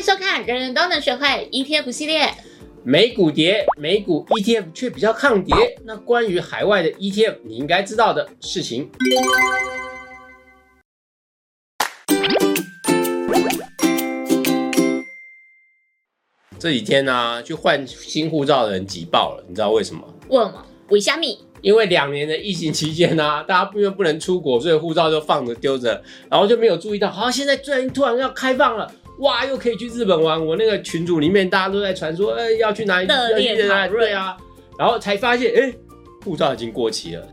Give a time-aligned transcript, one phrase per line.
[0.00, 2.32] 迎收看，人人都能学会 ETF 系列。
[2.82, 5.54] 美股跌，美股 ETF 却比较抗跌。
[5.84, 8.90] 那关于海外的 ETF，你应该知道的事情。
[16.58, 20.02] 这几天呢、去换新护照的人挤爆了，你知道为什么？
[20.28, 21.38] 问嘛，为虾米？
[21.60, 28.90] 因为两年的疫情期间呢、 大家因为不能出国，所以护照就放着丢着，然后就没有注意到，好，现在突然突然要开放了，
[29.20, 30.44] 哇，又可以去日本玩。
[30.44, 33.06] 我那个群组里面大家都在传说，哎，要去哪里？
[33.06, 34.34] 热烈要去哪里讨论对啊，
[34.78, 35.74] 然后才发现，哎，
[36.24, 37.26] 护照已经过期了。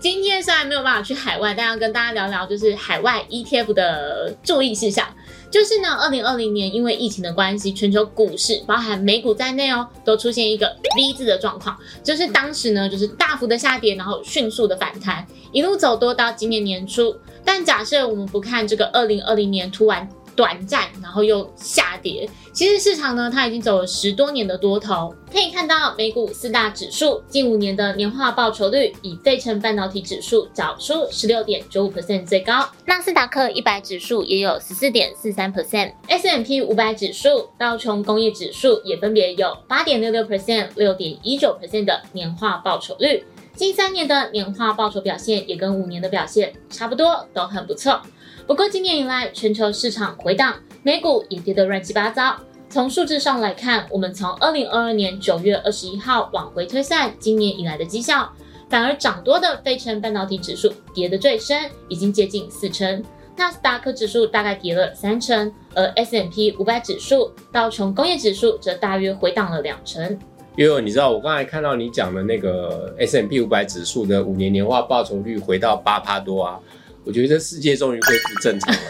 [0.00, 5.06] 今天虽然没有办法去海外，但要跟大家聊聊就是海外 ETF 的注意事项。
[5.50, 17.14] 就是呢，二零二零年因为疫情的关系，全球股市包含美股在内哦，都出现一个 V 字的状况，就是当时呢就是大幅的下跌，然后迅速的反弹，一路走多到今年年初。
[17.44, 25.14] 但假设我们不看这个二零二零年突然短暂，然后又下跌，其实市场呢它已经走了十多年的多头。
[25.30, 43.24] 可以看到美股四大指数近五年的年化报酬率，以费城半导体指数找出十六点九五 percent 最高，纳斯达克一百指数也有十四点四三 percent，S M P 五百指数、道琼工业指数也分别有八点六六 percent、六点一九 percent 的年化报酬率。
[43.54, 48.00] 近三年的年化报酬表现也跟五年的表现差不多，都很不错。
[48.46, 52.36] 不过今年以来，全球市场回档，美股也跌得乱七八糟。
[52.70, 58.32] 从数字上来看，我们从二零二二年九月二十一号往回推算今年以来的绩效，
[58.70, 63.04] 反而涨多的费城半导体指数跌得最深，已经接近四成。
[63.36, 70.18] 纳斯达克指数大概跌了三成，而 S M P 五百指数、道琼工业指数则大约回档了两成。
[70.56, 76.58] 因为你知道，我刚才看到你讲的那个 S M P 五百指数的五年年化报酬率回到八趴多啊，
[77.04, 78.80] 我觉得这世界终于恢复正常了。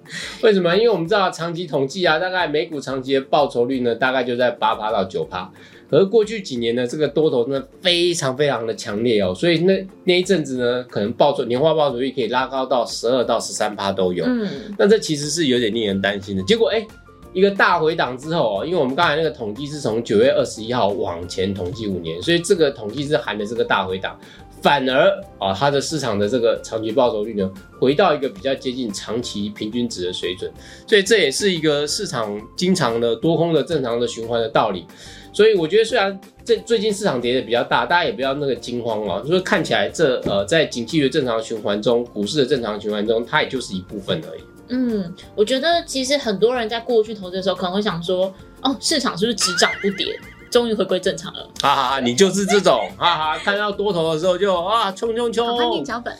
[0.42, 0.74] 为什么？
[0.76, 5.50] 因为我们知道长期统计啊，大概美股长期的报酬率呢，大概就在八趴到九趴。
[5.90, 14.24] 可是过去几年呢，这个多头真的非常非常的强烈哦，所以那那一阵子呢，可能报酬年化报酬率可以拉高到十二到十三趴都有。
[14.24, 14.48] 嗯，
[14.78, 16.42] 那这其实是有点令人担心的。
[16.44, 16.84] 结果，哎、
[17.32, 24.18] 一个大回档之后哦，因为我们刚才那个统计是从九月二十一号往前统计五年，所以这个统计是含的这个大回档，
[24.60, 30.50] 反而啊，它的市场的这个长期报酬率呢，回到一个比较接近长期平均值的水准，
[30.86, 34.84] 所以这也是一个市场经常的多空的正常的循环的道理。
[35.32, 44.40] 所以我觉得，虽然这最近市场跌的比较大，大家也不要那个惊慌哦，就是看起来这呃在景气的正常循环中，股市的正常循环中，它也就是一部分而已。
[44.70, 48.32] 嗯，我觉得其实很多人在过去投资的时候，可能会想说，
[48.62, 50.16] 哦，市场是不是只涨不跌，
[50.48, 51.48] 终于回归正常了？
[51.60, 56.16] 哈哈哈，你就是这种，哈哈，看到多头的时候就啊冲冲冲赶，快念脚本。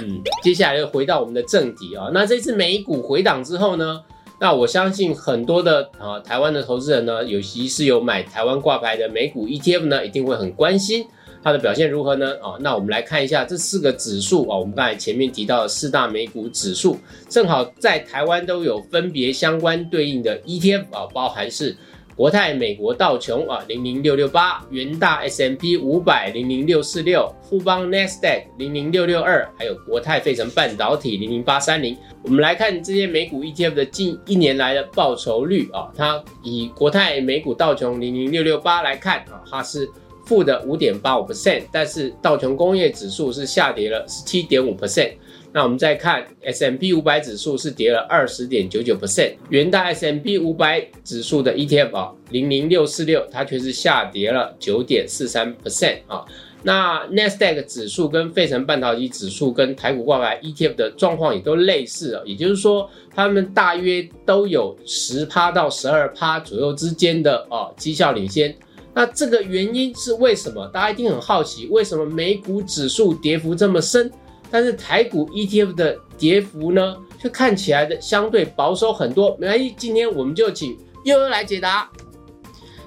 [0.00, 2.10] 嗯，接下来又回到我们的正题啊。
[2.12, 4.02] 那这次美股回档之后呢，
[4.40, 11.06] 那我相信很多的啊台湾的投资人呢，尤其是有买台湾挂牌的美股 ETF 呢，一定会很关心
[11.44, 12.32] 它的表现如何呢？
[12.42, 21.76] 啊，那我们来看一下这四个指数啊，我们刚才前面提到的四大美股指数，正好在台湾都有分别相关对应的 ETF 啊，包含是。
[22.16, 31.96] 国泰美国道琼啊零零六六八，元大 S M P 五百零零六四六，富邦 NASDAQ 零零六六二，还有国泰费城半导体零零八三零。
[32.22, 39.90] 我们来看这些美股 ETF 的近一年来的报酬率啊，它以国泰美股道琼零零六六八来看啊，它是
[40.26, 45.12] 负的五点八五 percent，但是道琼工业指数是下跌了十七点五 percent。
[45.52, 56.24] 那我们再看 S M P 五百指数是跌了二十点九九 percent，元大 S M P 五百指数的 ETF 啊零零六四六，它却是下跌了九点四三 percent 啊。
[56.66, 68.52] 那 NASDAQ 指数跟费城半导体指数跟台股挂牌 ETF 的状况也都类似啊，也就是说，它们大约都有十趴到十二趴左右之间的哦绩效领先。
[68.94, 70.66] 那这个原因是为什么？
[70.68, 74.10] 大家一定很好奇，为什么美股指数跌幅这么深？
[74.50, 79.36] 但是台股 ETF 的跌幅呢，却看起来的相对保守很多。
[79.40, 81.90] 没关系，今天我们就请悠悠来解答。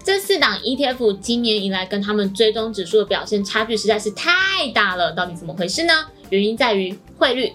[0.02, 5.94] 这四档 ETF 今年以来跟他们追踪指数的表现差距实在是太大了，到底怎么回事呢？
[6.30, 7.52] 原因在于汇率。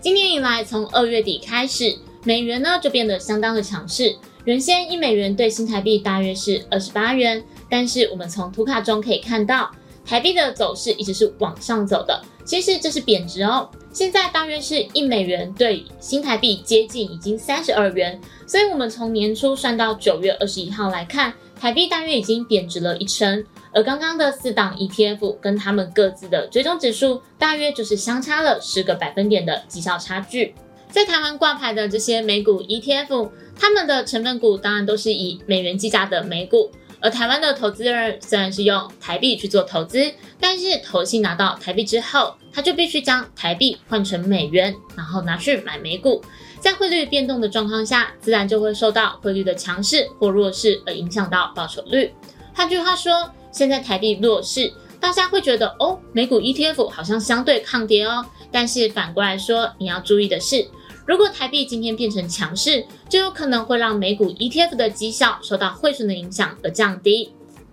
[0.00, 4.14] 今年以来，从二月底开始，美元呢就变得相当的强势。
[4.44, 9.70] 原先一美元对新台币大约是二十八元，但是我们从图卡中可以看到，
[10.04, 12.22] 台币的走势一直是往上走的。
[12.44, 23.44] 其实这是贬值哦，现在大约是一美元对新台币接近已经三十二元，所以我们从年初算到九月二十一号来看，台币大约已经贬值了一成。
[23.72, 30.54] 而刚刚的四档 ETF 跟他们各自的追踪指数，大约就是相差了十个百分点的绩效差距。
[30.88, 33.28] 在台湾挂牌的这些美股 ETF，
[33.58, 36.70] 他们的成分股当然都是以美元计价的美股。
[37.00, 46.22] 而台湾的投资人虽然是用台币去做投资，但是投信拿到台币之后，他就必须将台币换成美元，然后拿去买美股。
[46.58, 52.12] 在汇率变动的状况下，自然就会受到汇率的强势或弱势而影响到报酬率。
[52.54, 58.24] 换句话说，现在台币弱势，大家会觉得哦，美股 ETF 好像相对抗跌哦。
[58.50, 60.66] 但是反过来说，你要注意的是。
[61.06, 67.30] 如果台币今天变成强势，就有可能会让美股 ETF 的绩效受到汇损的影响而降低。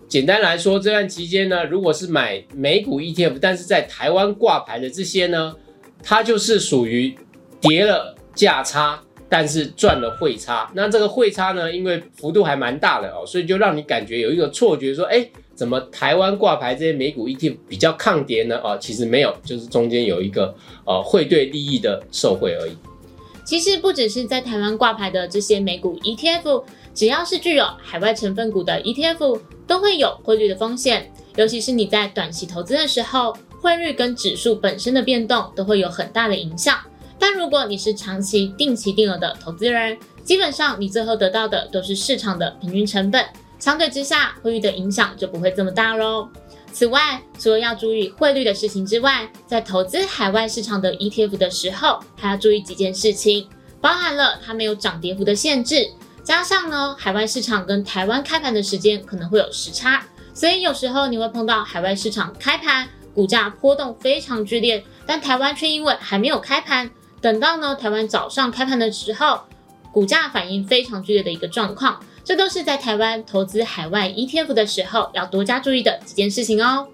[0.08, 5.56] 简单来说，这段期间呢，如果是买美股 ETF，但是在台湾挂牌的这些呢，
[6.04, 7.18] 它就是属于
[7.60, 10.70] 跌了价差，但是赚了汇差。
[10.76, 18.62] 那这个汇差呢，因为幅度还蛮大的哦，所以就让你感觉有一个错觉，说，哎，怎么台湾挂牌这些美股 ETF 比较抗跌呢？
[18.64, 20.56] 哦，其实没有，就是中间有一个
[20.86, 22.78] 呃汇兑利益的受贿而已。
[23.46, 26.64] 其实不只是在台湾挂牌的这些美股 ETF，
[26.94, 31.12] 只要是具有海外成分股的 ETF，都会有汇率的风险。
[31.36, 36.78] 尤其是你在短期投资的时候，汇率跟指数本身的变动都会有很大的影响。
[37.20, 43.26] 但如果你是长期定期定额的投资人，基本上你最后得到的都是市场的平均成本，
[43.60, 46.28] 相对之下，汇率的影响就不会这么大喽。
[46.74, 53.48] 此外，除了要注意汇率的事情之外，在投资海外市场的 ETF 的时候，还要注意几件事情，
[53.80, 55.88] 包含了它没有涨跌幅的限制，
[56.24, 60.04] 加上呢，海外市场跟台湾开盘的时间可能会有时差，
[60.34, 66.90] 所以有时候你会碰到海外市场开盘股价波动非常剧烈，但台湾却因为还没有开盘，
[67.22, 69.42] 等到呢台湾早上开盘的时候，
[69.92, 72.00] 股价反应非常剧烈的一个状况。
[72.24, 76.88] 这都是在台湾投资海外 ETF 的时候要多加注意的几件事情哦。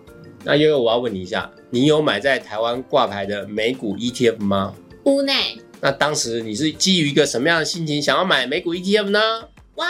[0.43, 4.73] 那悠悠，我要问你一下，你有买在台湾挂牌的美股 ETF 吗？
[5.03, 5.57] 屋内。
[5.81, 9.19] 那当时你是基于一个什么样的心情想要买美股 ETF 呢？
[9.75, 9.87] 哇，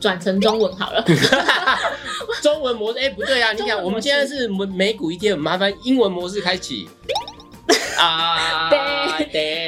[0.00, 1.04] 转成中文好了。
[2.42, 2.98] 中文模式？
[2.98, 3.52] 哎，不对啊！
[3.52, 6.88] 你讲我们现在是美美股 ETF，麻烦英文模式开启。
[7.96, 8.78] 啊，对，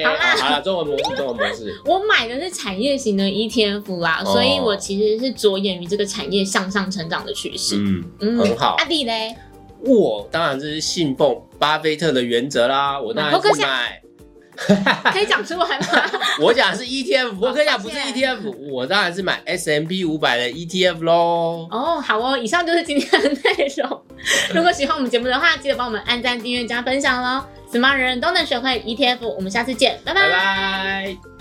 [0.05, 1.81] 好啦，好啦，中文模式，中文模式。
[1.87, 7.76] 我买的是产业型的 ETF 啦，所以我其实是着眼于这个产业向上成长的趋势。
[7.79, 8.76] 嗯嗯，很好。
[8.79, 9.35] 阿弟嘞？
[9.81, 14.00] 我当然是信奉巴菲特的原则啦，我当然是买。
[15.12, 15.87] 可以讲出来吗？
[16.41, 21.67] 我讲的是 ETF， 我可以讲不是 ETF，我当然是买 S M P 五百的 ETF 咯。
[21.73, 24.00] 哦，好哦，以上就是今天的内容。
[24.55, 27.44] 如果喜欢我们节目的话，记得帮我们按赞、订阅、加分享喽。
[27.75, 31.34] 什么人人都能学会 ETF，我们下次见，拜拜。